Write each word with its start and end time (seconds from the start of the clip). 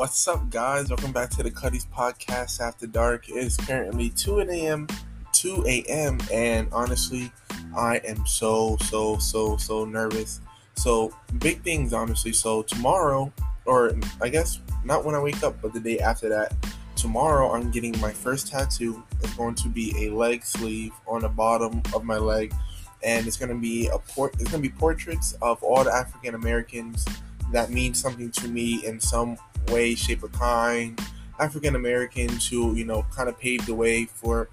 What's 0.00 0.26
up, 0.28 0.48
guys? 0.48 0.88
Welcome 0.88 1.12
back 1.12 1.28
to 1.32 1.42
the 1.42 1.50
Cuddies 1.50 1.84
Podcast 1.94 2.58
After 2.58 2.86
Dark. 2.86 3.28
It 3.28 3.36
is 3.36 3.58
currently 3.58 4.08
2 4.08 4.40
a.m. 4.40 4.88
2 5.32 5.66
a.m. 5.66 6.18
and 6.32 6.68
honestly, 6.72 7.30
I 7.76 7.98
am 7.98 8.26
so 8.26 8.78
so 8.80 9.18
so 9.18 9.58
so 9.58 9.84
nervous. 9.84 10.40
So 10.74 11.14
big 11.38 11.62
things, 11.62 11.92
honestly. 11.92 12.32
So 12.32 12.62
tomorrow, 12.62 13.30
or 13.66 13.92
I 14.22 14.30
guess 14.30 14.60
not 14.86 15.04
when 15.04 15.14
I 15.14 15.20
wake 15.20 15.42
up, 15.42 15.60
but 15.60 15.74
the 15.74 15.80
day 15.80 15.98
after 15.98 16.30
that, 16.30 16.54
tomorrow 16.96 17.52
I'm 17.52 17.70
getting 17.70 18.00
my 18.00 18.10
first 18.10 18.48
tattoo. 18.48 19.02
It's 19.22 19.34
going 19.34 19.54
to 19.56 19.68
be 19.68 20.06
a 20.06 20.14
leg 20.14 20.44
sleeve 20.44 20.92
on 21.06 21.20
the 21.20 21.28
bottom 21.28 21.82
of 21.94 22.04
my 22.04 22.16
leg, 22.16 22.54
and 23.02 23.26
it's 23.26 23.36
going 23.36 23.50
to 23.50 23.60
be 23.60 23.88
a 23.88 23.98
port. 23.98 24.32
It's 24.40 24.50
going 24.50 24.62
to 24.62 24.68
be 24.70 24.74
portraits 24.74 25.34
of 25.42 25.62
all 25.62 25.84
the 25.84 25.92
African 25.92 26.36
Americans 26.36 27.04
that 27.52 27.70
mean 27.70 27.92
something 27.92 28.30
to 28.30 28.48
me 28.48 28.86
in 28.86 28.98
some 28.98 29.36
way, 29.68 29.94
shape, 29.94 30.22
or 30.22 30.28
kind. 30.28 31.00
African 31.38 31.74
Americans 31.74 32.46
who, 32.46 32.74
you 32.74 32.84
know, 32.84 33.04
kind 33.14 33.28
of 33.28 33.38
paved 33.38 33.66
the 33.66 33.74
way 33.74 34.04
for 34.04 34.50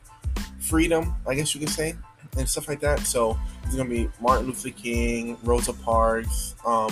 freedom, 0.59 1.15
I 1.27 1.35
guess 1.35 1.53
you 1.53 1.59
could 1.59 1.69
say, 1.69 1.95
and 2.37 2.47
stuff 2.47 2.67
like 2.67 2.79
that. 2.79 2.99
So 3.01 3.37
it's 3.63 3.75
gonna 3.75 3.89
be 3.89 4.09
Martin 4.21 4.47
Luther 4.47 4.69
King, 4.69 5.37
Rosa 5.43 5.73
Parks, 5.73 6.55
um, 6.65 6.89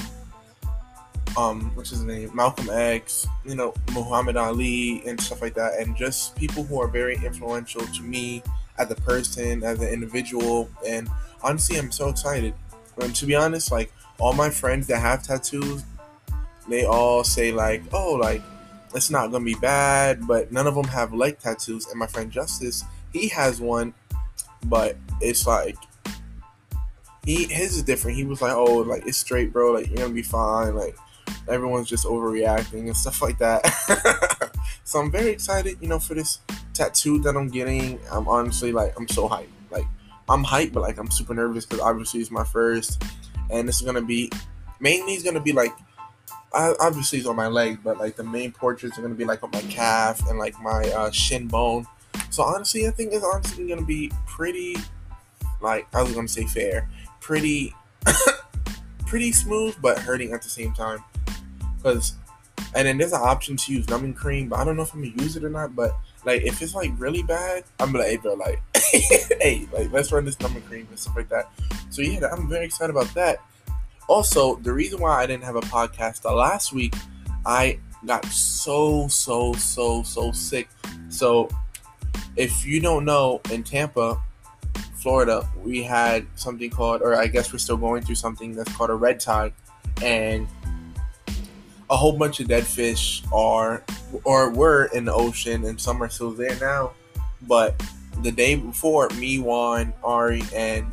um, 1.38 1.72
what's 1.76 1.90
his 1.90 2.04
name, 2.04 2.32
Malcolm 2.34 2.70
X, 2.70 3.28
you 3.46 3.56
know, 3.56 3.74
Muhammad 3.94 4.38
Ali, 4.38 5.04
and 5.06 5.20
stuff 5.20 5.42
like 5.42 5.54
that, 5.56 5.80
and 5.80 5.96
just 5.96 6.36
people 6.36 6.64
who 6.64 6.80
are 6.80 6.88
very 6.88 7.16
influential 7.16 7.82
to 7.82 8.04
me 8.04 8.42
as 8.78 8.90
a 8.92 8.96
person, 8.96 9.64
as 9.64 9.82
an 9.82 9.88
individual, 9.90 10.70
and 10.86 11.10
honestly, 11.44 11.78
I'm 11.78 11.92
so 11.92 12.10
excited. 12.10 12.54
And 13.02 13.16
to 13.16 13.26
be 13.26 13.36
honest, 13.36 13.72
like 13.72 13.92
all 14.20 14.34
my 14.34 14.50
friends 14.50 14.88
that 14.88 15.00
have 15.00 15.24
tattoos, 15.24 15.84
they 16.68 16.86
all 16.86 17.24
say 17.24 17.52
like, 17.52 17.84
oh, 17.94 18.14
like 18.14 18.42
it's 18.94 19.10
not 19.10 19.32
gonna 19.32 19.46
be 19.46 19.56
bad, 19.56 20.26
but 20.28 20.52
none 20.52 20.68
of 20.68 20.76
them 20.76 20.86
have 20.86 21.14
leg 21.14 21.40
tattoos. 21.40 21.88
And 21.88 22.00
my 22.00 22.08
friend 22.08 22.32
Justice, 22.32 22.84
he 23.12 23.28
has 23.30 23.60
one, 23.60 23.94
but 24.66 24.98
it's 25.22 25.46
like 25.46 25.76
he 27.26 27.46
his 27.46 27.76
is 27.76 27.84
different. 27.84 28.18
He 28.18 28.24
was 28.24 28.42
like, 28.42 28.54
oh, 28.54 28.78
like 28.78 29.06
it's 29.06 29.18
straight, 29.18 29.52
bro. 29.52 29.74
Like 29.74 29.88
you're 29.88 29.98
gonna 29.98 30.14
be 30.14 30.22
fine. 30.22 30.76
Like 30.76 30.96
everyone's 31.48 31.90
just 31.90 32.06
overreacting 32.06 32.88
and 32.88 32.96
stuff 32.96 33.22
like 33.22 33.38
that. 33.40 33.66
so 34.84 35.00
I'm 35.00 35.12
very 35.12 35.30
excited, 35.30 35.78
you 35.82 35.88
know, 35.88 36.00
for 36.00 36.14
this 36.14 36.40
tattoo 36.74 37.20
that 37.20 37.36
I'm 37.36 37.50
getting. 37.50 38.00
I'm 38.12 38.28
honestly 38.28 38.72
like 38.72 38.98
I'm 38.98 39.08
so 39.08 39.28
hyped. 39.28 39.48
Like 39.72 39.86
I'm 40.30 40.44
hyped, 40.46 40.74
but 40.74 40.82
like 40.82 40.98
I'm 40.98 41.12
super 41.12 41.34
nervous 41.34 41.66
because 41.66 41.82
obviously 41.82 42.22
it's 42.22 42.32
my 42.32 42.44
first, 42.44 43.04
and 43.50 43.68
this 43.68 43.78
is 43.78 43.82
gonna 43.82 44.02
be 44.02 44.32
mainly 44.80 45.14
it's 45.14 45.24
gonna 45.24 45.40
be 45.40 45.54
like 45.54 45.74
obviously 46.56 47.20
it's 47.20 47.28
on 47.28 47.36
my 47.36 47.48
leg, 47.48 47.80
but 47.84 47.98
like 47.98 48.16
the 48.16 48.24
main 48.24 48.52
portraits 48.52 48.98
are 48.98 49.02
gonna 49.02 49.14
be 49.14 49.26
like 49.26 49.44
on 49.44 49.52
my 49.52 49.62
calf 49.64 50.28
and 50.30 50.38
like 50.40 50.60
my 50.62 50.84
uh, 50.96 51.12
shin 51.12 51.48
bone. 51.48 51.86
So 52.30 52.44
honestly, 52.44 52.88
I 52.88 52.92
think 52.92 53.14
it's 53.14 53.26
honestly 53.26 53.68
gonna 53.68 53.86
be 53.86 54.12
pretty, 54.26 54.78
like 55.62 55.88
I 55.94 56.02
was 56.02 56.14
gonna 56.14 56.28
say 56.28 56.46
fair, 56.46 56.90
pretty, 57.20 57.74
pretty 59.06 59.32
smooth, 59.32 59.76
but 59.82 60.00
hurting 60.00 60.34
at 60.34 60.42
the 60.42 60.50
same 60.50 60.74
time. 60.74 61.04
Cause, 61.84 62.16
and 62.74 62.88
then 62.88 62.98
there's 62.98 63.14
an 63.14 63.22
option 63.22 63.58
to 63.58 63.74
use 63.74 63.88
numbing 63.90 64.14
cream, 64.14 64.50
but 64.50 64.60
I 64.60 64.64
don't 64.66 64.76
know 64.76 64.84
if 64.84 64.94
I'm 64.94 65.02
gonna 65.02 65.22
use 65.22 65.36
it 65.36 65.44
or 65.44 65.50
not. 65.50 65.76
But 65.76 65.96
like 66.24 66.42
if 66.44 66.62
it's 66.62 66.74
like 66.74 66.92
really 66.98 67.24
bad, 67.24 67.64
I'm 67.80 67.94
like, 67.94 68.08
hey 68.08 68.18
bro, 68.18 68.34
like, 68.34 68.62
hey, 68.76 69.68
like 69.72 69.92
let's 69.92 70.12
run 70.12 70.26
this 70.26 70.40
numbing 70.40 70.64
cream 70.64 70.88
and 70.90 71.00
stuff 71.00 71.16
like 71.16 71.30
that. 71.30 71.52
So 71.90 72.02
yeah, 72.02 72.28
I'm 72.32 72.50
very 72.50 72.66
excited 72.66 72.92
about 72.92 73.14
that. 73.14 73.40
Also, 74.08 74.56
the 74.58 74.72
reason 74.72 75.00
why 75.00 75.22
I 75.22 75.26
didn't 75.26 75.44
have 75.44 75.56
a 75.56 75.62
podcast 75.62 76.22
the 76.22 76.32
last 76.32 76.74
week, 76.74 76.96
I 77.46 77.80
got 78.06 78.26
so, 78.26 79.08
so, 79.08 79.54
so, 79.54 80.04
so 80.04 80.32
sick. 80.32 80.70
So, 81.10 81.50
if 82.36 82.66
you 82.66 82.80
don't 82.80 83.06
know, 83.06 83.42
in 83.52 83.64
Tampa, 83.64 84.22
Florida, 84.98 85.48
we 85.64 85.82
had 85.84 86.26
something 86.36 86.70
called, 86.70 87.02
or 87.02 87.16
I 87.16 87.28
guess 87.28 87.52
we're 87.52 87.60
still 87.60 87.78
going 87.78 88.04
through 88.04 88.16
something 88.16 88.56
that's 88.56 88.76
called 88.76 88.90
a 88.90 88.96
red 88.96 89.20
tide, 89.20 89.54
and 90.02 90.48
a 91.90 91.96
whole 91.96 92.18
bunch 92.18 92.40
of 92.40 92.48
dead 92.48 92.66
fish 92.66 93.24
are 93.32 93.84
or 94.24 94.50
were 94.50 94.86
in 94.86 95.06
the 95.06 95.14
ocean, 95.14 95.66
and 95.66 95.80
some 95.80 96.02
are 96.02 96.10
still 96.10 96.32
there 96.32 96.58
now. 96.60 96.92
But 97.44 97.82
the 98.24 98.32
day 98.32 98.56
before, 98.56 99.10
me, 99.10 99.40
Juan, 99.40 99.94
Ari, 100.04 100.44
and 100.54 100.86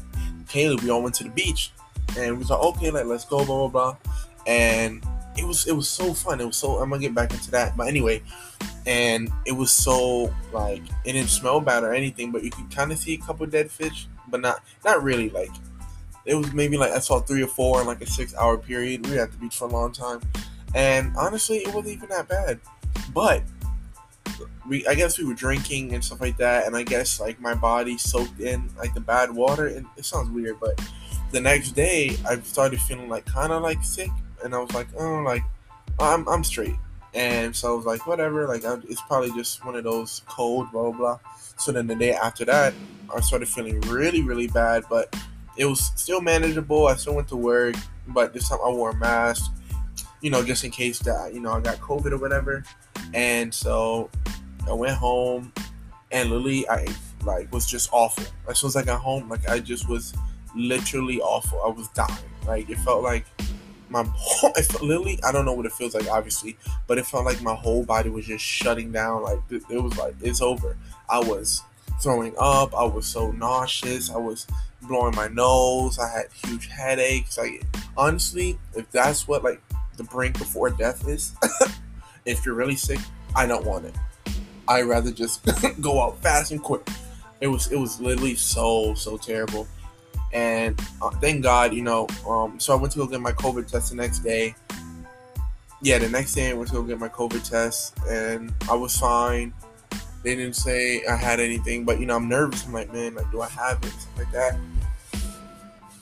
Caleb, 0.49 0.81
we 0.83 0.91
all 0.91 1.03
went 1.03 1.15
to 1.17 1.25
the 1.25 1.31
beach 1.31 1.73
and 2.17 2.33
we 2.33 2.39
was 2.39 2.51
like, 2.51 2.61
okay, 2.61 2.91
like 2.91 3.07
let's 3.07 3.25
go, 3.25 3.45
blah 3.45 3.69
blah 3.69 3.69
blah, 3.69 3.97
and 4.47 5.03
it 5.37 5.45
was 5.45 5.67
it 5.67 5.73
was 5.73 5.89
so 5.89 6.13
fun. 6.13 6.41
It 6.41 6.47
was 6.47 6.57
so 6.57 6.79
I'm 6.79 6.91
gonna 6.91 7.01
get 7.01 7.15
back 7.15 7.33
into 7.33 7.51
that, 7.53 7.77
but 7.77 7.89
anyway, 7.89 8.23
and 8.87 9.31
it 9.47 9.53
was 9.53 9.71
so 9.71 10.35
like 10.53 10.83
it 11.05 11.13
didn't 11.13 11.31
smell 11.31 11.61
bad 11.61 11.85
or 11.85 11.95
anything, 11.95 12.31
but 12.33 12.43
you 12.43 12.51
could 12.51 12.71
kind 12.71 12.93
of 12.93 12.99
see 12.99 13.15
a 13.15 13.19
couple 13.19 13.47
dead 13.47 13.71
fish, 13.71 14.07
but 14.29 14.41
not 14.41 14.63
not 14.85 15.03
really 15.03 15.31
like. 15.31 15.51
It 16.25 16.35
was 16.35 16.53
maybe 16.53 16.77
like 16.77 16.93
I 16.93 17.01
saw 17.01 17.21
three 17.21 17.43
or 17.43 17.49
four 17.49 17.81
in 17.81 17.87
like 17.87 18.01
a 18.01 18.07
six 18.07 18.35
hour 18.37 18.57
period. 18.57 19.07
We 19.07 19.17
were 19.17 19.23
at 19.23 19.33
the 19.33 19.39
beach 19.39 19.57
for 19.57 19.69
a 19.69 19.73
long 19.73 19.93
time, 19.93 20.21
and 20.75 21.13
honestly, 21.17 21.59
it 21.59 21.75
wasn't 21.75 21.97
even 21.97 22.09
that 22.11 22.29
bad. 22.29 22.61
But 23.13 23.43
we, 24.69 24.87
I 24.87 24.95
guess 24.95 25.19
we 25.19 25.25
were 25.25 25.35
drinking 25.35 25.95
and 25.95 26.05
stuff 26.05 26.21
like 26.21 26.37
that, 26.37 26.67
and 26.67 26.77
I 26.77 26.83
guess 26.83 27.21
like 27.21 27.41
my 27.41 27.55
body 27.55 27.99
soaked 27.99 28.41
in 28.41 28.71
like 28.79 28.95
the 28.95 29.01
bad 29.01 29.31
water, 29.31 29.67
and 29.69 29.87
it 29.97 30.05
sounds 30.05 30.31
weird, 30.31 30.61
but 30.61 30.81
the 31.33 31.41
next 31.41 31.73
day 31.73 32.17
I 32.29 32.39
started 32.41 32.81
feeling 32.81 33.09
like 33.09 33.25
kind 33.25 33.53
of 33.53 33.63
like 33.63 33.83
sick, 33.83 34.11
and 34.45 34.55
I 34.55 34.59
was 34.59 34.73
like, 34.75 34.87
oh, 34.99 35.23
like 35.23 35.43
I'm 35.99 36.29
I'm 36.29 36.45
straight, 36.45 36.77
and 37.15 37.57
so 37.57 37.73
I 37.73 37.77
was 37.77 37.87
like, 37.87 38.07
whatever, 38.07 38.47
like 38.47 38.65
I, 38.65 38.77
it's 38.89 39.01
probably 39.03 39.33
just 39.33 39.65
one 39.65 39.75
of 39.75 39.85
those 39.85 40.23
cold, 40.29 40.71
blah 40.71 40.91
blah 40.91 40.93
blah. 40.93 41.19
So 41.57 41.73
then 41.73 41.87
the 41.87 41.97
day 41.97 42.13
after 42.13 42.45
that, 42.45 42.75
I 43.15 43.21
started 43.21 43.49
feeling 43.49 43.81
really 43.83 44.23
really 44.23 44.47
bad, 44.47 44.85
but 44.89 45.17
it 45.57 45.65
was 45.65 45.93
still 45.97 46.21
manageable. 46.21 46.87
I 46.87 46.97
still 46.97 47.15
went 47.15 47.29
to 47.29 47.37
work, 47.37 47.77
but 48.09 48.33
this 48.33 48.49
time 48.49 48.59
I 48.65 48.71
wore 48.71 48.91
a 48.91 48.97
mask, 48.97 49.51
you 50.21 50.31
know, 50.31 50.45
just 50.45 50.65
in 50.65 50.71
case 50.71 50.99
that 51.01 51.35
you 51.35 51.41
know 51.41 51.53
I 51.53 51.61
got 51.61 51.79
COVID 51.79 52.13
or 52.13 52.19
whatever. 52.19 52.63
And 53.15 53.53
so 53.53 54.11
I 54.69 54.75
went 54.75 54.97
home, 54.97 55.53
and 56.11 56.31
literally 56.31 56.69
I 56.69 56.87
like 57.25 57.51
was 57.53 57.67
just 57.67 57.89
awful. 57.91 58.25
As 58.49 58.59
soon 58.59 58.69
as 58.69 58.77
I 58.77 58.83
got 58.83 59.01
home, 59.01 59.31
like 59.31 59.49
I 59.49 59.59
just 59.59 59.89
was 59.89 60.13
literally 60.55 61.21
awful. 61.21 61.63
I 61.63 61.69
was 61.69 61.89
dying. 61.89 62.17
Like 62.47 62.69
it 62.71 62.79
felt 62.79 63.03
like 63.03 63.27
my 63.89 64.01
it 64.57 64.65
felt, 64.65 64.83
literally 64.83 65.21
I 65.23 65.33
don't 65.33 65.45
know 65.45 65.53
what 65.53 65.67
it 65.67 65.73
feels 65.73 65.95
like 65.95 66.09
obviously, 66.09 66.57
but 66.87 66.99
it 66.99 67.07
felt 67.07 67.25
like 67.25 67.41
my 67.43 67.55
whole 67.55 67.85
body 67.85 68.11
was 68.11 68.27
just 68.27 68.45
shutting 68.45 68.93
down. 68.93 69.23
Like 69.23 69.39
it, 69.51 69.63
it 69.71 69.83
was 69.83 69.97
like 69.97 70.15
it's 70.21 70.41
over. 70.41 70.77
I 71.09 71.21
was 71.21 71.63
throwing 72.03 72.35
up. 72.39 72.75
I 72.75 72.85
was 72.85 73.07
so 73.07 73.31
nauseous. 73.31 74.11
I 74.11 74.17
was 74.17 74.47
blowing 74.83 75.15
my 75.15 75.29
nose. 75.29 75.99
I 75.99 76.09
had 76.09 76.27
huge 76.45 76.67
headaches. 76.69 77.39
Like 77.39 77.65
honestly, 77.97 78.59
if 78.75 78.91
that's 78.91 79.29
what 79.29 79.45
like 79.45 79.63
the 79.97 80.05
brink 80.05 80.39
before 80.39 80.71
death 80.71 81.07
is, 81.07 81.35
if 82.25 82.45
you're 82.45 82.55
really 82.55 82.77
sick, 82.77 82.99
I 83.37 83.47
don't 83.47 83.65
want 83.65 83.87
it. 83.87 83.95
I 84.67 84.83
rather 84.83 85.11
just 85.11 85.47
go 85.81 86.03
out 86.03 86.19
fast 86.23 86.51
and 86.51 86.63
quick. 86.63 86.87
It 87.41 87.49
was 87.49 87.71
it 87.71 87.77
was 87.77 88.01
literally 88.01 88.37
so 88.37 88.95
so 88.95 89.17
terrible. 89.17 89.67
And 90.33 90.81
uh, 91.01 91.11
thank 91.11 91.43
God, 91.43 91.75
you 91.75 91.83
know. 91.83 92.07
Um, 92.27 92.59
so 92.59 92.73
I 92.73 92.77
went 92.77 92.93
to 92.93 92.99
go 92.99 93.07
get 93.07 93.21
my 93.21 93.33
COVID 93.33 93.71
test 93.71 93.91
the 93.91 93.97
next 93.97 94.21
day. 94.21 94.55
Yeah, 95.83 95.99
the 95.99 96.09
next 96.09 96.35
day 96.35 96.51
I 96.51 96.53
went 96.55 96.69
to 96.69 96.77
go 96.77 96.83
get 96.83 96.99
my 96.99 97.09
COVID 97.09 97.49
test, 97.49 97.99
and 98.09 98.55
I 98.71 98.75
was 98.75 98.97
fine. 98.97 99.53
They 100.23 100.37
didn't 100.37 100.55
say 100.55 101.05
I 101.07 101.17
had 101.17 101.41
anything, 101.41 101.85
but 101.85 101.99
you 101.99 102.07
know 102.07 102.17
I'm 102.17 102.29
nervous. 102.29 102.65
I'm 102.65 102.73
like, 102.73 102.93
man, 102.93 103.17
like, 103.17 103.31
do 103.33 103.41
I 103.41 103.49
have 103.49 103.79
it? 103.83 103.91
Stuff 103.91 104.19
like 104.19 104.33
that. 104.33 104.57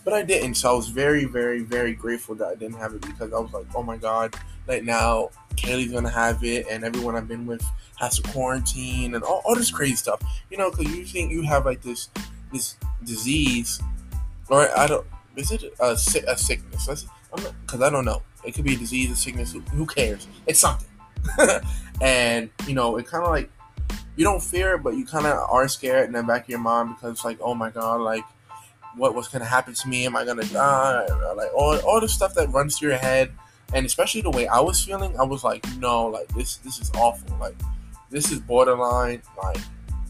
But 0.05 0.15
I 0.15 0.23
didn't, 0.23 0.55
so 0.55 0.71
I 0.71 0.75
was 0.75 0.89
very, 0.89 1.25
very, 1.25 1.61
very 1.63 1.95
grateful 1.95 2.35
that 2.37 2.49
I 2.49 2.55
didn't 2.55 2.77
have 2.77 2.95
it 2.95 3.03
because 3.03 3.33
I 3.33 3.39
was 3.39 3.53
like, 3.53 3.67
oh 3.75 3.83
my 3.83 3.97
god, 3.97 4.35
like 4.67 4.85
now 4.85 5.31
Kaylee's 5.57 5.93
gonna 5.93 6.11
have 6.11 6.45
it, 6.45 6.67
and 6.71 6.85
everyone 6.85 7.17
I've 7.17 7.29
been 7.29 7.47
with 7.47 7.65
has 7.99 8.19
to 8.19 8.31
quarantine 8.31 9.15
and 9.15 9.25
all, 9.25 9.43
all 9.45 9.55
this 9.55 9.71
crazy 9.71 9.97
stuff. 9.97 10.21
You 10.51 10.59
know, 10.59 10.71
because 10.71 10.95
you 10.95 11.05
think 11.05 11.33
you 11.33 11.43
have 11.43 11.65
like 11.65 11.83
this 11.83 12.09
this 12.53 12.77
disease 13.05 13.81
or 14.51 14.79
I 14.79 14.87
don't. 14.87 15.07
Is 15.37 15.51
it 15.53 15.65
a, 15.81 15.93
a 15.93 15.97
sickness? 15.97 17.07
Because 17.31 17.81
I 17.81 17.91
don't 17.91 18.05
know. 18.05 18.23
It 18.45 18.55
could 18.55 18.65
be 18.65 18.75
a 18.75 18.79
disease, 18.79 19.11
a 19.11 19.17
sickness. 19.17 19.53
Who, 19.53 19.61
who 19.61 19.87
cares? 19.87 20.27
It's 20.47 20.61
something. 20.61 20.89
and 22.01 22.51
you 22.67 22.75
know, 22.75 22.97
it 22.97 23.07
kind 23.07 23.25
of 23.25 23.31
like 23.31 23.51
you 24.17 24.25
don't 24.25 24.43
fear 24.43 24.75
it, 24.75 24.83
but 24.83 24.95
you 24.97 25.05
kind 25.07 25.27
of 25.27 25.39
are 25.51 25.69
scared 25.69 26.07
in 26.07 26.13
the 26.13 26.23
back 26.23 26.45
of 26.45 26.49
your 26.49 26.59
mind 26.59 26.97
because 26.97 27.13
it's 27.13 27.25
like, 27.25 27.39
oh 27.41 27.55
my 27.55 27.71
god, 27.71 28.01
like 28.01 28.25
what 28.97 29.15
was 29.15 29.29
gonna 29.29 29.45
happen 29.45 29.75
to 29.75 29.89
me? 29.89 30.07
Am 30.07 30.17
I 30.17 30.25
gonna 30.25 30.45
die? 30.45 31.07
Like 31.35 31.53
all 31.55 31.79
all 31.81 32.01
the 32.01 32.09
stuff 32.09 32.35
that 32.35 32.51
runs 32.51 32.79
through 32.79 32.91
your 32.91 32.99
head, 32.99 33.33
and 33.73 33.87
especially 33.87 34.21
the 34.21 34.31
way 34.31 34.49
I 34.49 34.61
was 34.61 34.85
feeling, 34.85 35.19
I 35.19 35.23
was 35.23 35.45
like, 35.45 35.65
no, 35.79 36.07
like 36.07 36.29
this 36.35 36.57
this 36.57 36.81
is 36.81 36.91
awful. 36.95 37.37
Like 37.39 37.55
this 38.11 38.33
is 38.33 38.41
borderline. 38.41 39.23
Like 39.43 39.61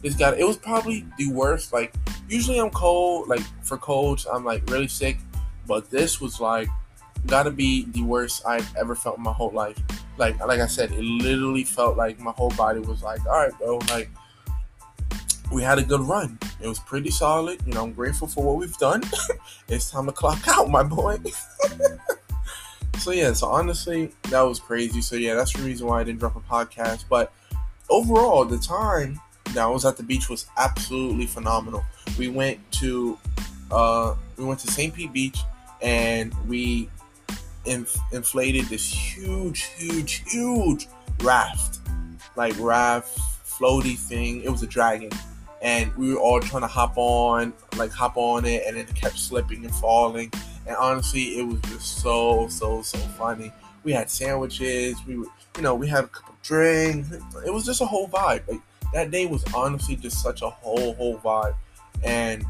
this 0.01 0.15
got 0.15 0.37
it 0.37 0.45
was 0.45 0.57
probably 0.57 1.05
the 1.17 1.31
worst. 1.31 1.73
Like 1.73 1.93
usually 2.31 2.59
I'm 2.59 2.69
cold, 2.69 3.27
like 3.27 3.43
for 3.61 3.77
colds, 3.77 4.25
I'm 4.25 4.45
like 4.45 4.67
really 4.69 4.87
sick, 4.87 5.17
but 5.67 5.89
this 5.89 6.21
was 6.21 6.39
like 6.39 6.69
gotta 7.27 7.51
be 7.51 7.85
the 7.91 8.01
worst 8.01 8.43
I've 8.47 8.67
ever 8.75 8.95
felt 8.95 9.17
in 9.17 9.23
my 9.23 9.33
whole 9.33 9.51
life. 9.51 9.77
like 10.17 10.39
like 10.39 10.59
I 10.59 10.67
said, 10.67 10.91
it 10.91 11.03
literally 11.03 11.63
felt 11.63 11.97
like 11.97 12.19
my 12.19 12.31
whole 12.31 12.51
body 12.51 12.79
was 12.79 13.03
like, 13.03 13.23
all 13.25 13.33
right, 13.33 13.57
bro, 13.59 13.77
like 13.89 14.09
we 15.51 15.61
had 15.61 15.77
a 15.77 15.83
good 15.83 15.99
run. 16.01 16.39
It 16.61 16.67
was 16.67 16.79
pretty 16.79 17.11
solid. 17.11 17.59
You 17.65 17.73
know, 17.73 17.83
I'm 17.83 17.91
grateful 17.91 18.27
for 18.27 18.43
what 18.43 18.55
we've 18.55 18.77
done. 18.77 19.03
it's 19.67 19.91
time 19.91 20.05
to 20.05 20.13
clock 20.13 20.47
out, 20.47 20.69
my 20.69 20.83
boy. 20.83 21.17
so 22.99 23.11
yeah, 23.11 23.33
so 23.33 23.47
honestly, 23.47 24.11
that 24.29 24.41
was 24.41 24.59
crazy. 24.59 25.01
So 25.01 25.17
yeah, 25.17 25.35
that's 25.35 25.51
the 25.53 25.63
reason 25.63 25.87
why 25.87 25.99
I 25.99 26.03
didn't 26.05 26.19
drop 26.19 26.37
a 26.37 26.39
podcast. 26.39 27.03
But 27.09 27.33
overall, 27.89 28.45
the 28.45 28.59
time 28.59 29.19
that 29.47 29.57
I 29.57 29.67
was 29.67 29.83
at 29.85 29.97
the 29.97 30.03
beach 30.03 30.29
was 30.29 30.45
absolutely 30.57 31.25
phenomenal. 31.25 31.83
We 32.21 32.29
went 32.29 32.59
to 32.73 33.17
uh, 33.71 34.13
we 34.37 34.45
went 34.45 34.59
to 34.59 34.67
St. 34.67 34.93
Pete 34.93 35.11
Beach 35.11 35.39
and 35.81 36.31
we 36.47 36.87
inf- 37.65 37.97
inflated 38.11 38.65
this 38.65 38.87
huge, 38.87 39.63
huge, 39.75 40.23
huge 40.29 40.87
raft, 41.23 41.79
like 42.35 42.53
raft 42.59 43.17
floaty 43.43 43.97
thing. 43.97 44.43
It 44.43 44.51
was 44.51 44.61
a 44.61 44.67
dragon, 44.67 45.09
and 45.63 45.91
we 45.95 46.13
were 46.13 46.19
all 46.19 46.39
trying 46.39 46.61
to 46.61 46.67
hop 46.67 46.93
on, 46.95 47.53
like 47.75 47.89
hop 47.89 48.17
on 48.17 48.45
it, 48.45 48.65
and 48.67 48.77
it 48.77 48.93
kept 48.93 49.17
slipping 49.17 49.65
and 49.65 49.73
falling. 49.73 50.31
And 50.67 50.75
honestly, 50.75 51.39
it 51.39 51.47
was 51.47 51.59
just 51.71 52.03
so, 52.03 52.47
so, 52.49 52.83
so 52.83 52.99
funny. 53.17 53.51
We 53.83 53.93
had 53.93 54.11
sandwiches. 54.11 54.95
We 55.07 55.17
were, 55.17 55.25
you 55.57 55.63
know, 55.63 55.73
we 55.73 55.87
had 55.87 56.03
a 56.03 56.07
couple 56.07 56.35
drinks. 56.43 57.09
It 57.43 57.51
was 57.51 57.65
just 57.65 57.81
a 57.81 57.85
whole 57.87 58.07
vibe. 58.07 58.47
Like 58.47 58.61
that 58.93 59.09
day 59.09 59.25
was 59.25 59.43
honestly 59.55 59.95
just 59.95 60.21
such 60.21 60.43
a 60.43 60.51
whole, 60.51 60.93
whole 60.93 61.17
vibe. 61.17 61.55
And 62.03 62.45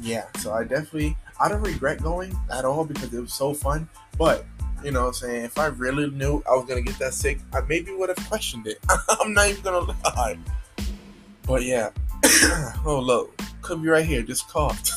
yeah, 0.00 0.24
so 0.38 0.52
I 0.52 0.64
definitely, 0.64 1.16
I 1.40 1.48
don't 1.48 1.62
regret 1.62 2.02
going 2.02 2.36
at 2.52 2.64
all 2.64 2.84
because 2.84 3.12
it 3.12 3.20
was 3.20 3.32
so 3.32 3.54
fun. 3.54 3.88
But 4.16 4.44
you 4.82 4.90
know 4.90 5.02
what 5.02 5.08
I'm 5.08 5.14
saying? 5.14 5.44
If 5.44 5.58
I 5.58 5.66
really 5.66 6.10
knew 6.10 6.42
I 6.48 6.54
was 6.54 6.66
gonna 6.66 6.82
get 6.82 6.98
that 6.98 7.14
sick, 7.14 7.40
I 7.52 7.60
maybe 7.62 7.92
would 7.92 8.08
have 8.08 8.28
questioned 8.28 8.66
it. 8.66 8.78
I'm 9.20 9.34
not 9.34 9.48
even 9.48 9.62
gonna 9.62 9.92
lie. 10.04 10.38
But 11.46 11.64
yeah. 11.64 11.90
oh 12.84 13.00
look, 13.02 13.40
could 13.62 13.82
be 13.82 13.88
right 13.88 14.04
here, 14.04 14.22
just 14.22 14.48
coughed. 14.48 14.92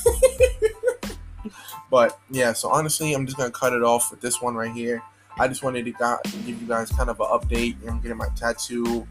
but 1.92 2.19
yeah, 2.30 2.53
so 2.53 2.69
honestly, 2.69 3.13
I'm 3.13 3.25
just 3.25 3.38
gonna 3.38 3.51
cut 3.51 3.74
it 3.74 3.83
off 3.83 4.12
with 4.12 4.21
this 4.21 4.42
one 4.42 4.56
right 4.56 4.71
here. 4.71 5.01
I 5.39 5.48
just 5.48 5.63
wanted 5.63 5.86
to 5.86 6.19
give 6.45 6.62
you 6.62 6.68
guys 6.68 6.89
kind 6.92 7.09
of 7.09 7.19
an 7.19 7.27
update. 7.27 7.75
I'm 7.88 8.01
getting 8.01 8.18
my 8.18 8.27
tattoo 8.36 9.07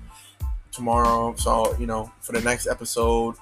tomorrow, 0.70 1.34
so 1.37 1.76
you 1.78 1.87
know, 1.87 2.12
for 2.20 2.32
the 2.32 2.40
next 2.42 2.66
episode, 2.66 3.37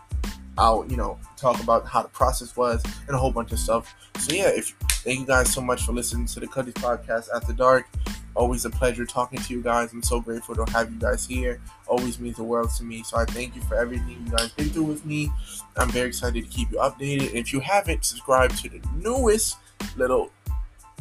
I'll 0.59 0.85
you 0.91 0.97
know 0.97 1.19
talk 1.37 1.63
about 1.63 1.87
how 1.87 2.03
the 2.03 2.09
process 2.09 2.57
was 2.57 2.85
and 3.07 3.15
a 3.15 3.19
whole 3.19 3.31
bunch 3.31 3.53
of 3.53 3.59
stuff. 3.59 3.95
So 4.19 4.35
yeah, 4.35 4.51
if 4.51 4.75
thank 5.05 5.21
you 5.21 5.27
guys 5.27 5.53
so 5.53 5.61
much 5.61 5.83
for 5.83 5.93
listening 5.93 6.27
to 6.27 6.41
the 6.41 6.47
Cuddies 6.47 6.75
podcast 6.75 7.29
after 7.35 7.53
dark. 7.53 7.87
Always 8.35 8.65
a 8.65 8.71
pleasure 8.71 9.05
talking 9.05 9.41
to 9.41 9.55
you 9.55 9.63
guys. 9.63 9.93
I'm 9.93 10.03
so 10.03 10.21
grateful 10.21 10.55
to 10.55 10.73
have 10.73 10.93
you 10.93 10.99
guys 10.99 11.27
here. 11.27 11.61
Always 11.87 12.21
means 12.21 12.37
the 12.37 12.45
world 12.45 12.71
to 12.77 12.85
me. 12.85 13.03
So 13.03 13.17
I 13.17 13.25
thank 13.25 13.57
you 13.57 13.63
for 13.63 13.77
everything 13.77 14.11
you 14.25 14.31
guys 14.31 14.51
been 14.51 14.69
through 14.69 14.85
with 14.85 15.05
me. 15.05 15.31
I'm 15.77 15.89
very 15.89 16.09
excited 16.09 16.45
to 16.45 16.49
keep 16.49 16.71
you 16.71 16.79
updated. 16.79 17.35
If 17.35 17.53
you 17.53 17.59
haven't 17.59 18.05
subscribed 18.05 18.59
to 18.63 18.69
the 18.69 18.81
newest 18.95 19.57
little 19.97 20.31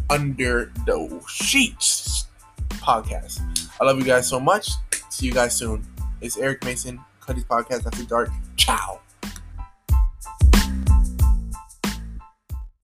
under 0.09 0.71
the 0.85 1.23
sheets 1.27 2.27
podcast. 2.69 3.41
I 3.79 3.85
love 3.85 3.99
you 3.99 4.05
guys 4.05 4.27
so 4.27 4.39
much. 4.39 4.69
See 5.09 5.25
you 5.25 5.33
guys 5.33 5.55
soon. 5.55 5.85
It's 6.21 6.37
Eric 6.37 6.63
Mason, 6.63 6.99
Cuddies 7.21 7.45
Podcast 7.45 7.85
After 7.85 8.03
Dark. 8.03 8.29
Ciao. 8.55 9.01